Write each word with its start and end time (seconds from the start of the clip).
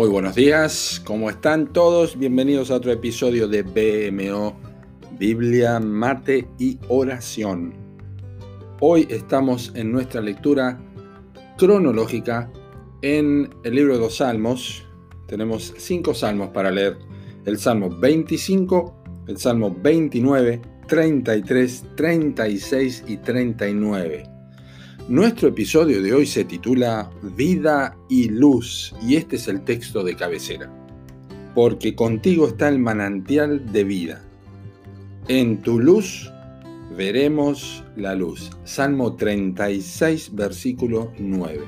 Muy 0.00 0.08
buenos 0.08 0.34
días, 0.34 1.02
¿cómo 1.04 1.28
están 1.28 1.74
todos? 1.74 2.18
Bienvenidos 2.18 2.70
a 2.70 2.76
otro 2.76 2.90
episodio 2.90 3.46
de 3.46 3.60
BMO, 3.62 4.58
Biblia, 5.18 5.78
Mate 5.78 6.48
y 6.58 6.78
Oración. 6.88 7.74
Hoy 8.80 9.06
estamos 9.10 9.72
en 9.74 9.92
nuestra 9.92 10.22
lectura 10.22 10.80
cronológica 11.58 12.50
en 13.02 13.50
el 13.62 13.74
libro 13.74 13.92
de 13.92 14.00
los 14.00 14.16
Salmos. 14.16 14.86
Tenemos 15.26 15.74
cinco 15.76 16.14
salmos 16.14 16.48
para 16.48 16.70
leer. 16.70 16.96
El 17.44 17.58
Salmo 17.58 17.90
25, 17.90 19.02
el 19.28 19.36
Salmo 19.36 19.76
29, 19.82 20.62
33, 20.88 21.84
36 21.94 23.04
y 23.06 23.18
39. 23.18 24.39
Nuestro 25.10 25.48
episodio 25.48 26.00
de 26.00 26.14
hoy 26.14 26.24
se 26.24 26.44
titula 26.44 27.10
Vida 27.36 27.98
y 28.08 28.28
Luz 28.28 28.94
y 29.02 29.16
este 29.16 29.34
es 29.34 29.48
el 29.48 29.64
texto 29.64 30.04
de 30.04 30.14
cabecera. 30.14 30.72
Porque 31.52 31.96
contigo 31.96 32.46
está 32.46 32.68
el 32.68 32.78
manantial 32.78 33.72
de 33.72 33.82
vida. 33.82 34.24
En 35.26 35.62
tu 35.62 35.80
luz 35.80 36.30
veremos 36.96 37.82
la 37.96 38.14
luz. 38.14 38.52
Salmo 38.62 39.16
36, 39.16 40.30
versículo 40.36 41.10
9. 41.18 41.58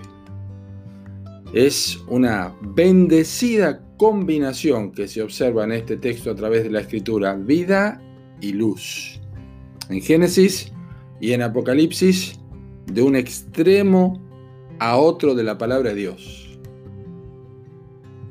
Es 1.53 1.99
una 2.07 2.55
bendecida 2.61 3.85
combinación 3.97 4.93
que 4.93 5.09
se 5.09 5.21
observa 5.21 5.65
en 5.65 5.73
este 5.73 5.97
texto 5.97 6.31
a 6.31 6.37
través 6.37 6.63
de 6.63 6.71
la 6.71 6.83
escritura, 6.83 7.35
vida 7.35 8.01
y 8.41 8.53
luz. 8.53 9.21
En 9.89 10.01
Génesis 10.01 10.73
y 11.21 11.33
en 11.33 11.43
Apocalipsis 11.43 12.39
de 12.87 13.03
un 13.03 13.17
extremo 13.17 14.21
a 14.79 14.97
otro 14.97 15.35
de 15.35 15.45
la 15.45 15.59
palabra 15.59 15.91
de 15.91 15.97
Dios. 15.97 16.59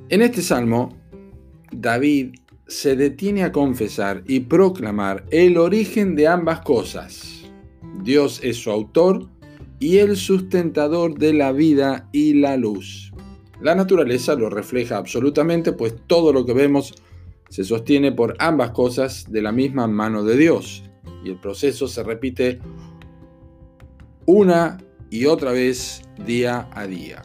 En 0.09 0.21
este 0.21 0.41
salmo, 0.41 0.97
David 1.71 2.35
se 2.67 2.95
detiene 2.95 3.43
a 3.43 3.51
confesar 3.51 4.23
y 4.27 4.41
proclamar 4.41 5.25
el 5.29 5.57
origen 5.57 6.15
de 6.15 6.27
ambas 6.27 6.61
cosas. 6.61 7.43
Dios 8.03 8.39
es 8.43 8.57
su 8.57 8.71
autor 8.71 9.27
y 9.79 9.97
el 9.97 10.15
sustentador 10.15 11.17
de 11.17 11.33
la 11.33 11.51
vida 11.51 12.09
y 12.11 12.33
la 12.33 12.57
luz. 12.57 13.11
La 13.61 13.75
naturaleza 13.75 14.35
lo 14.35 14.49
refleja 14.49 14.97
absolutamente, 14.97 15.73
pues 15.73 15.95
todo 16.07 16.33
lo 16.33 16.45
que 16.45 16.53
vemos 16.53 16.93
se 17.49 17.63
sostiene 17.63 18.11
por 18.11 18.35
ambas 18.39 18.71
cosas 18.71 19.31
de 19.31 19.41
la 19.41 19.51
misma 19.51 19.87
mano 19.87 20.23
de 20.23 20.37
Dios. 20.37 20.83
Y 21.23 21.29
el 21.29 21.39
proceso 21.39 21.87
se 21.87 22.03
repite 22.03 22.59
una 24.25 24.77
y 25.09 25.25
otra 25.25 25.51
vez 25.51 26.01
día 26.25 26.69
a 26.73 26.87
día. 26.87 27.21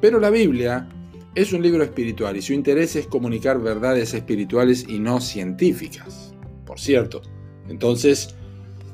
Pero 0.00 0.18
la 0.20 0.30
Biblia 0.30 0.88
es 1.34 1.52
un 1.52 1.62
libro 1.62 1.82
espiritual 1.82 2.36
y 2.36 2.42
su 2.42 2.52
interés 2.52 2.96
es 2.96 3.06
comunicar 3.06 3.60
verdades 3.60 4.14
espirituales 4.14 4.86
y 4.88 4.98
no 4.98 5.20
científicas. 5.20 6.34
Por 6.64 6.80
cierto, 6.80 7.22
entonces, 7.68 8.34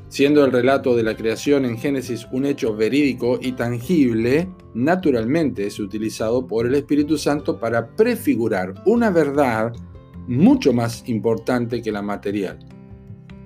siendo 0.08 0.44
el 0.44 0.52
relato 0.52 0.96
de 0.96 1.02
la 1.02 1.16
creación 1.16 1.64
en 1.64 1.78
Génesis 1.78 2.26
un 2.32 2.46
hecho 2.46 2.74
verídico 2.74 3.38
y 3.40 3.52
tangible, 3.52 4.48
naturalmente 4.74 5.66
es 5.66 5.78
utilizado 5.78 6.46
por 6.46 6.66
el 6.66 6.74
Espíritu 6.74 7.16
Santo 7.18 7.58
para 7.58 7.94
prefigurar 7.94 8.74
una 8.84 9.10
verdad 9.10 9.72
mucho 10.26 10.72
más 10.72 11.08
importante 11.08 11.80
que 11.80 11.92
la 11.92 12.02
material 12.02 12.58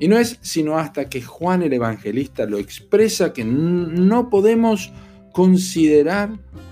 y 0.00 0.08
no 0.08 0.18
es 0.18 0.38
sino 0.40 0.78
hasta 0.78 1.08
que 1.08 1.22
Juan 1.22 1.62
el 1.62 1.74
Evangelista 1.74 2.46
lo 2.46 2.58
expresa 2.58 3.32
que 3.32 3.44
no 3.44 4.30
podemos 4.30 4.92
considerar 5.32 6.30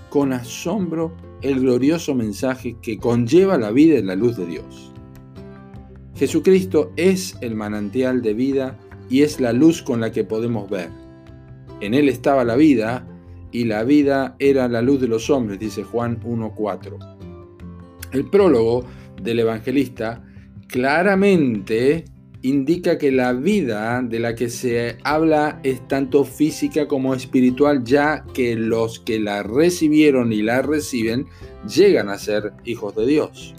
con 0.09 0.33
asombro 0.33 1.15
el 1.41 1.61
glorioso 1.61 2.15
mensaje 2.15 2.75
que 2.81 2.97
conlleva 2.97 3.57
la 3.57 3.71
vida 3.71 3.99
y 3.99 4.03
la 4.03 4.15
luz 4.15 4.35
de 4.35 4.47
Dios. 4.47 4.91
Jesucristo 6.15 6.91
es 6.97 7.37
el 7.39 7.55
manantial 7.55 8.21
de 8.21 8.33
vida 8.33 8.77
y 9.09 9.21
es 9.21 9.39
la 9.39 9.53
luz 9.53 9.81
con 9.81 10.01
la 10.01 10.11
que 10.11 10.23
podemos 10.23 10.69
ver. 10.69 10.89
En 11.81 11.93
Él 11.93 12.09
estaba 12.09 12.43
la 12.43 12.55
vida 12.55 13.07
y 13.51 13.65
la 13.65 13.83
vida 13.83 14.35
era 14.39 14.67
la 14.67 14.81
luz 14.81 14.99
de 14.99 15.07
los 15.07 15.29
hombres, 15.29 15.59
dice 15.59 15.83
Juan 15.83 16.19
1.4. 16.21 17.17
El 18.11 18.25
prólogo 18.25 18.85
del 19.21 19.39
evangelista 19.39 20.23
claramente 20.67 22.05
indica 22.41 22.97
que 22.97 23.11
la 23.11 23.33
vida 23.33 24.01
de 24.01 24.19
la 24.19 24.35
que 24.35 24.49
se 24.49 24.97
habla 25.03 25.59
es 25.63 25.85
tanto 25.87 26.23
física 26.23 26.87
como 26.87 27.13
espiritual, 27.13 27.83
ya 27.83 28.23
que 28.33 28.55
los 28.55 28.99
que 28.99 29.19
la 29.19 29.43
recibieron 29.43 30.31
y 30.31 30.41
la 30.41 30.61
reciben 30.61 31.25
llegan 31.67 32.09
a 32.09 32.17
ser 32.17 32.53
hijos 32.63 32.95
de 32.95 33.05
Dios. 33.05 33.55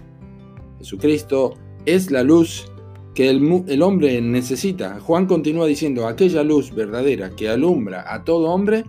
Jesucristo 0.79 1.55
es 1.85 2.11
la 2.11 2.23
luz 2.23 2.71
que 3.15 3.29
el, 3.29 3.83
hombre 3.83 4.21
necesita. 4.23 4.99
Juan 5.01 5.27
continúa 5.27 5.67
diciendo, 5.67 6.07
aquella 6.07 6.43
luz 6.43 6.75
verdadera 6.75 7.31
que 7.31 7.49
alumbra 7.49 8.05
a 8.07 8.25
todo 8.25 8.51
hombre 8.51 8.85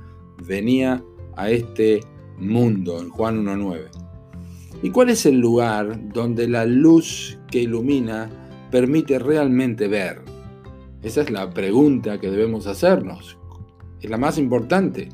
venía 0.48 1.04
a 1.36 1.50
este 1.50 2.02
mundo, 2.38 3.00
en 3.02 3.10
Juan 3.10 3.46
1.9. 3.46 3.90
¿Y 4.84 4.90
cuál 4.90 5.10
es 5.10 5.26
el 5.26 5.40
lugar 5.40 6.00
donde 6.14 6.48
la 6.48 6.66
luz 6.66 7.38
que 7.52 7.64
ilumina 7.64 8.30
permite 8.72 9.20
realmente 9.20 9.88
ver? 9.88 10.22
Esa 11.04 11.22
es 11.22 11.30
la 11.30 11.50
pregunta 11.50 12.20
que 12.20 12.32
debemos 12.32 12.68
hacernos. 12.68 13.38
Es 14.02 14.10
la 14.10 14.18
más 14.18 14.38
importante. 14.38 15.10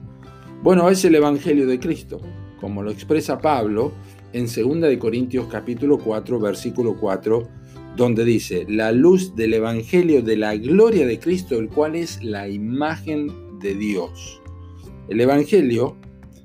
Bueno, 0.62 0.90
es 0.90 1.04
el 1.04 1.16
Evangelio 1.16 1.66
de 1.66 1.80
Cristo, 1.80 2.22
como 2.62 2.84
lo 2.84 2.92
expresa 2.92 3.40
Pablo 3.40 3.92
en 4.32 4.46
2 4.46 4.82
de 4.82 5.00
Corintios 5.00 5.48
capítulo 5.48 5.98
4, 5.98 6.40
versículo 6.40 6.98
4, 7.00 7.48
donde 7.96 8.24
dice, 8.26 8.66
la 8.70 8.92
luz 8.92 9.36
del 9.36 9.56
Evangelio 9.56 10.22
de 10.22 10.38
la 10.38 10.56
gloria 10.56 11.08
de 11.08 11.20
Cristo, 11.20 11.58
el 11.58 11.70
cual 11.70 11.96
es 11.96 12.24
la 12.24 12.48
imagen 12.48 13.60
de 13.60 13.74
Dios. 13.74 14.40
El 15.10 15.20
Evangelio 15.20 15.96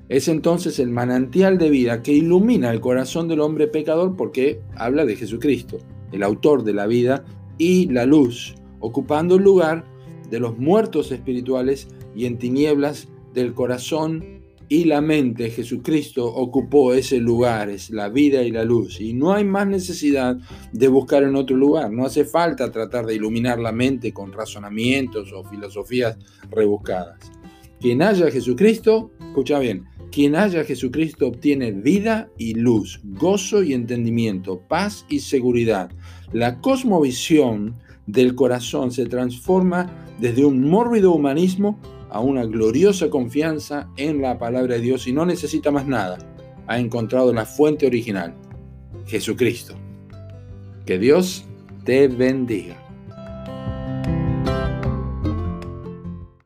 es 0.09 0.29
entonces 0.29 0.79
el 0.79 0.89
manantial 0.89 1.59
de 1.59 1.69
vida 1.69 2.03
que 2.03 2.13
ilumina 2.13 2.71
el 2.71 2.81
corazón 2.81 3.29
del 3.29 3.41
hombre 3.41 3.67
pecador 3.67 4.17
porque 4.17 4.61
habla 4.77 5.05
de 5.05 5.17
Jesucristo 5.17 5.79
el 6.13 6.23
autor 6.23 6.63
de 6.65 6.75
la 6.75 6.87
vida, 6.87 7.25
y 7.59 7.89
la 7.89 8.07
luz, 8.07 8.55
ocupando 8.81 9.37
el 9.37 9.43
lugar 9.43 9.85
de 10.31 10.41
los 10.41 10.59
muertos 10.59 11.13
espirituales 11.13 11.89
y 12.15 12.27
en 12.27 12.39
tinieblas 12.39 13.09
del 13.35 13.55
corazón 13.55 14.43
y 14.69 14.85
la 14.85 15.01
mente. 15.03 15.51
Jesucristo 15.51 16.25
ocupó 16.25 16.95
ese 16.95 17.19
lugar, 17.19 17.69
es 17.69 17.91
la 17.91 18.09
vida 18.09 18.43
y 18.43 18.51
la 18.51 18.65
luz. 18.65 19.01
Y 19.01 19.13
no 19.13 19.33
hay 19.33 19.45
más 19.45 19.67
necesidad 19.67 20.39
de 20.73 20.89
buscar 20.89 21.23
en 21.25 21.37
otro 21.37 21.57
lugar. 21.57 21.93
No 21.93 22.07
hace 22.07 22.25
falta 22.25 22.73
tratar 22.73 23.05
de 23.05 23.15
iluminar 23.15 23.59
la 23.59 23.71
mente 23.71 24.13
con 24.13 24.33
razonamientos 24.33 25.33
o 25.33 25.45
filosofías 25.45 26.17
rebuscadas. 26.51 27.31
Quien 27.81 28.01
haya 28.01 28.31
Jesucristo, 28.31 29.11
escucha 29.21 29.59
bien, 29.59 29.85
quien 30.13 30.37
haya 30.37 30.63
Jesucristo 30.63 31.27
obtiene 31.27 31.73
vida 31.73 32.29
y 32.37 32.55
luz, 32.55 33.01
gozo 33.03 33.63
y 33.63 33.73
entendimiento, 33.73 34.61
paz 34.69 35.07
y 35.09 35.21
seguridad. 35.21 35.91
La 36.33 36.61
cosmovisión 36.61 37.77
del 38.07 38.35
corazón 38.35 38.93
se 38.93 39.07
transforma 39.07 39.91
desde 40.21 40.45
un 40.45 40.69
mórbido 40.69 41.13
humanismo 41.13 41.81
a 42.11 42.21
una 42.21 42.45
gloriosa 42.45 43.09
confianza 43.09 43.89
en 43.97 44.21
la 44.21 44.39
palabra 44.39 44.75
de 44.75 44.83
Dios 44.83 45.07
y 45.07 45.15
no 45.15 45.25
necesita 45.25 45.71
más 45.71 45.87
nada. 45.87 46.19
Ha 46.67 46.79
encontrado 46.79 47.33
la 47.33 47.47
fuente 47.47 47.87
original, 47.87 48.35
Jesucristo. 49.07 49.75
Que 50.85 50.99
Dios 50.99 51.47
te 51.85 52.07
bendiga. 52.09 52.82